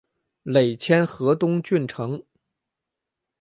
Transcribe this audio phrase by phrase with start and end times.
[0.41, 2.19] 累迁河东郡丞。